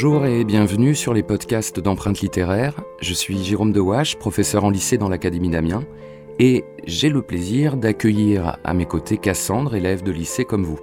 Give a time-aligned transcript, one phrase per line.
[0.00, 2.80] Bonjour et bienvenue sur les podcasts d'empreintes littéraires.
[3.00, 5.82] Je suis Jérôme Dewache, professeur en lycée dans l'Académie d'Amiens,
[6.38, 10.78] et j'ai le plaisir d'accueillir à mes côtés Cassandre, élève de lycée comme vous.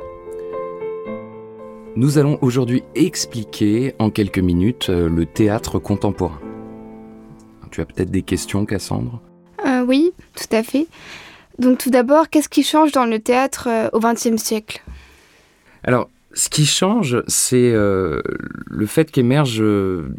[1.96, 6.42] Nous allons aujourd'hui expliquer en quelques minutes euh, le théâtre contemporain.
[7.72, 9.22] Tu as peut-être des questions, Cassandre?
[9.66, 10.88] Euh, Oui, tout à fait.
[11.58, 14.84] Donc tout d'abord, qu'est-ce qui change dans le théâtre euh, au XXe siècle?
[15.86, 18.22] Alors, ce qui change, c'est euh,
[18.68, 20.14] le fait qu'émergent euh,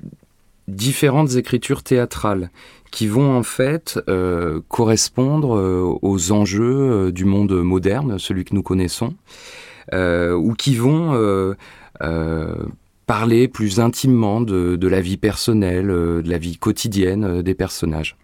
[0.66, 2.50] différentes écritures théâtrales
[2.90, 9.14] qui vont en fait euh, correspondre aux enjeux du monde moderne, celui que nous connaissons,
[9.92, 11.54] ou qui vont
[13.06, 18.16] parler plus intimement de, de, la vie personnelle, de la vie quotidienne des personnages.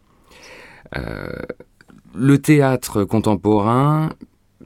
[0.95, 4.10] le théâtre contemporain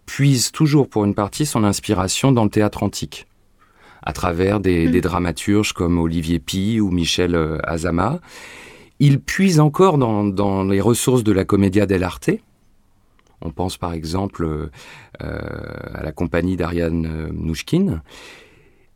[0.07, 3.27] puise toujours pour une partie son inspiration dans le théâtre antique,
[4.03, 5.01] à travers des, mmh.
[5.01, 8.21] dramaturges comme Olivier Py ou Michel euh, Azama.
[8.99, 12.31] Il puise encore dans, les ressources de la commedia dell'arte.
[13.43, 14.69] On pense par exemple euh,
[15.21, 18.01] à la compagnie d'Ariane Nouchkine.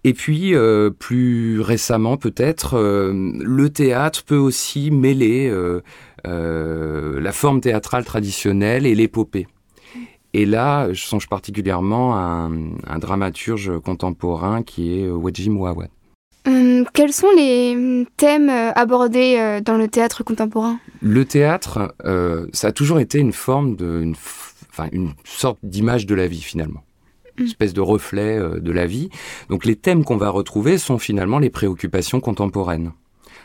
[0.03, 2.81] Et puis, euh, plus récemment peut-être,
[3.13, 5.53] le théâtre peut aussi mêler
[6.25, 9.47] la forme théâtrale traditionnelle et l'épopée.
[10.33, 12.49] Et là, je songe particulièrement à
[12.87, 15.89] un, dramaturge contemporain qui est Wajim Mouawad.
[16.47, 20.79] Hum, quels sont les thèmes euh, abordés euh, dans le théâtre contemporain?
[21.03, 24.15] Le théâtre, euh, ça a toujours été une forme de, une,
[24.71, 26.83] enfin, une sorte d'image de la vie finalement,
[27.37, 27.49] une hum.
[27.49, 29.11] espèce de reflet de la vie.
[29.51, 32.93] Donc les thèmes qu'on va retrouver sont finalement les préoccupations contemporaines.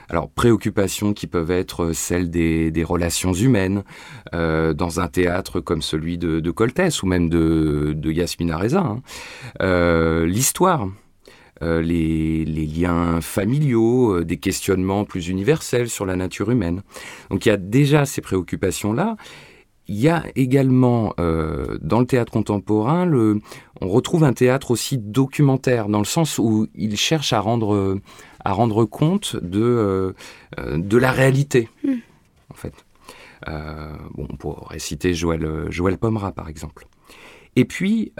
[0.09, 3.83] Alors, préoccupations qui peuvent être celles des, relations humaines
[4.33, 8.81] euh, dans un théâtre comme celui de, de Coltès ou même de, de Yasmina Reza.
[8.81, 9.01] Hein.
[9.61, 10.87] Euh, l'histoire,
[11.63, 16.83] euh, les, liens familiaux, des questionnements plus universels sur la nature humaine.
[17.31, 19.15] Donc il y a déjà ces préoccupations-là.
[19.87, 23.07] Il y a également dans le théâtre contemporain,
[23.81, 27.99] on retrouve un théâtre aussi documentaire, dans le sens où il cherche à rendre
[28.45, 30.13] à rendre compte de, euh,
[30.59, 31.95] euh, de la réalité, hmm.
[32.51, 32.73] en fait.
[33.49, 36.87] Euh, bon, on pourrait citer Joël, Joël Pomera, par exemple.
[37.57, 38.11] Et puis,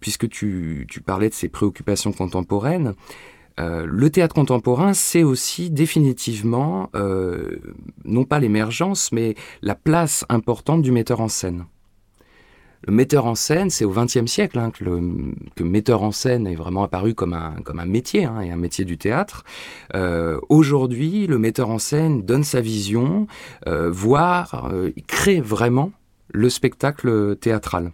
[0.00, 2.94] puisque tu, tu, parlais de ces préoccupations contemporaines,
[3.58, 6.90] le théâtre contemporain, c'est aussi définitivement,
[8.04, 11.66] non pas l'émergence, mais la place importante du metteur en scène.
[12.84, 16.54] Le metteur en scène, c'est au XXe siècle hein, que le metteur en scène est
[16.54, 19.44] vraiment apparu comme un, comme un métier, hein, et un métier du théâtre.
[19.94, 23.26] Euh, Aujourd'hui, le metteur en scène donne sa vision,
[23.66, 25.92] euh, voire euh, crée vraiment
[26.32, 27.92] le spectacle théâtral.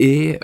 [0.00, 0.38] Et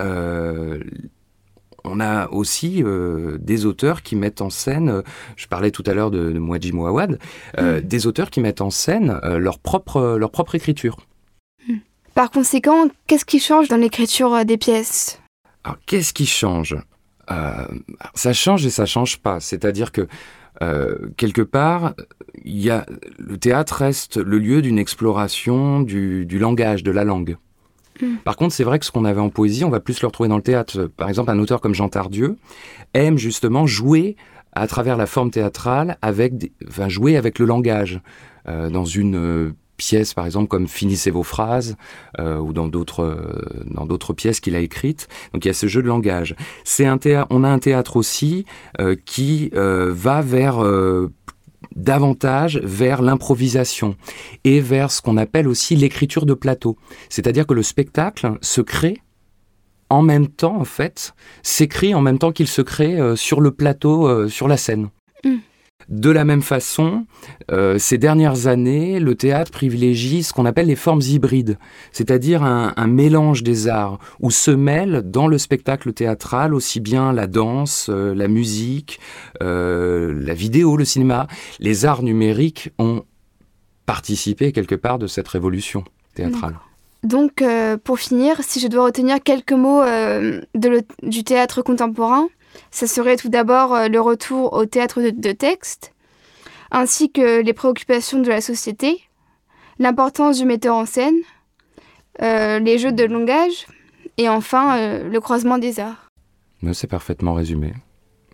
[1.84, 5.02] on a aussi euh, des auteurs qui mettent en scène,
[5.36, 7.18] je parlais tout à l'heure de, de Mouadji Mouawad,
[7.56, 7.80] mmh.
[7.80, 10.98] des auteurs qui mettent en scène leur, propre, leur propre écriture.
[12.18, 15.22] Par conséquent, qu'est-ce qui change dans l'écriture euh, des pièces?
[15.62, 16.76] Alors, qu'est-ce qui change?
[17.30, 17.64] Euh,
[18.14, 19.38] Ça change et ça change pas.
[19.38, 20.08] C'est-à-dire que
[20.60, 21.94] euh, quelque part,
[22.44, 22.84] y a,
[23.18, 27.36] le théâtre reste le lieu d'une exploration du, langage, de la langue.
[28.00, 28.16] Hmm.
[28.24, 30.28] Par contre, c'est vrai que ce qu'on avait en poésie, on va plus le retrouver
[30.28, 30.90] dans le théâtre.
[30.96, 32.36] Par exemple, un auteur comme Jean Tardieu
[32.94, 34.16] aime justement jouer
[34.50, 36.32] à travers la forme théâtrale, avec
[36.66, 38.00] enfin, jouer avec le langage.
[38.44, 41.76] dans une pièces, par exemple, comme Finissez vos phrases,
[42.18, 45.08] euh, ou dans d'autres euh, dans d'autres pièces qu'il a écrites.
[45.32, 46.36] Donc il y a ce jeu de langage.
[46.64, 46.98] C'est un.
[47.30, 48.44] On a un théâtre aussi
[48.80, 50.64] euh, qui va vers
[51.76, 53.96] davantage vers l'improvisation
[54.44, 56.76] et vers ce qu'on appelle aussi l'écriture de plateau.
[57.08, 59.00] C'est-à-dire que le spectacle se crée
[59.88, 64.28] en même temps, en fait, s'écrit en même temps qu'il se crée sur le plateau,
[64.28, 64.88] sur la scène.
[65.24, 65.36] Mmh.
[65.88, 67.06] De la même façon,
[67.50, 71.56] euh, ces dernières années, le théâtre privilégie ce qu'on appelle les formes hybrides,
[71.92, 77.26] c'est-à-dire un, mélange des arts, où se mêlent dans le spectacle théâtral aussi bien la
[77.26, 79.00] danse, euh, la musique,
[79.42, 81.26] euh, la vidéo, le cinéma.
[81.58, 83.04] Les arts numériques ont
[83.86, 85.84] participé quelque part de cette révolution
[86.14, 86.56] théâtrale.
[87.04, 87.42] Donc,
[87.84, 89.82] pour finir, si je dois retenir quelques mots
[91.02, 92.28] du théâtre contemporain,
[92.70, 95.94] ça serait tout d'abord euh, le retour au théâtre de, texte,
[96.70, 99.00] ainsi que les préoccupations de la société,
[99.78, 101.18] l'importance du metteur en scène,
[102.22, 103.66] euh, les jeux de langage,
[104.16, 106.08] et enfin euh, le croisement des arts.
[106.72, 107.72] C'est parfaitement résumé.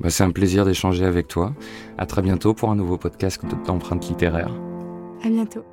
[0.01, 1.55] Bah, c'est un plaisir d'échanger avec toi.
[1.99, 4.55] À très bientôt pour un nouveau podcast d'empreintes littéraires.
[5.23, 5.65] À bientôt.